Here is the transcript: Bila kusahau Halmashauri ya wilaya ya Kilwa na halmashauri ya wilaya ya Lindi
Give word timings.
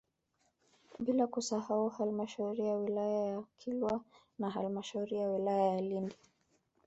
Bila 0.99 1.27
kusahau 1.27 1.89
Halmashauri 1.89 2.63
ya 2.65 2.75
wilaya 2.75 3.25
ya 3.25 3.43
Kilwa 3.57 4.01
na 4.39 4.49
halmashauri 4.49 5.15
ya 5.17 5.29
wilaya 5.29 5.73
ya 5.75 5.81
Lindi 5.81 6.15